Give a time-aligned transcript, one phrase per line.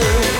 [0.00, 0.39] through.